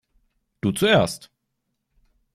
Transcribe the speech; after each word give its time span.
Du 0.61 0.71
zuerst. 0.73 1.29